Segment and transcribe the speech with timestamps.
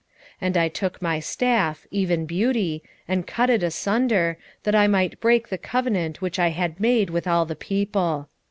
[0.01, 0.07] 11:10
[0.41, 5.51] And I took my staff, even Beauty, and cut it asunder, that I might break
[5.51, 8.27] my covenant which I had made with all the people.